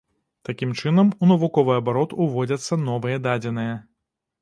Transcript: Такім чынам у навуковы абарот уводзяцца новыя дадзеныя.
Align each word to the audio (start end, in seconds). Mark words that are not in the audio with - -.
Такім 0.47 0.71
чынам 0.83 1.11
у 1.21 1.29
навуковы 1.33 1.77
абарот 1.83 2.17
уводзяцца 2.27 2.83
новыя 2.91 3.25
дадзеныя. 3.31 3.81